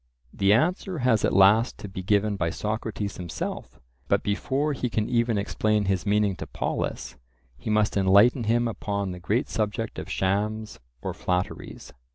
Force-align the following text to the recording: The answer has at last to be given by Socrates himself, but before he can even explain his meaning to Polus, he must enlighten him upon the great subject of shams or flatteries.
The 0.33 0.51
answer 0.51 0.97
has 1.05 1.23
at 1.23 1.31
last 1.31 1.77
to 1.77 1.87
be 1.87 2.01
given 2.01 2.35
by 2.35 2.49
Socrates 2.49 3.17
himself, 3.17 3.79
but 4.07 4.23
before 4.23 4.73
he 4.73 4.89
can 4.89 5.07
even 5.07 5.37
explain 5.37 5.85
his 5.85 6.07
meaning 6.07 6.35
to 6.37 6.47
Polus, 6.47 7.17
he 7.55 7.69
must 7.69 7.95
enlighten 7.95 8.45
him 8.45 8.67
upon 8.67 9.11
the 9.11 9.19
great 9.19 9.47
subject 9.47 9.99
of 9.99 10.09
shams 10.09 10.79
or 11.03 11.13
flatteries. 11.13 11.93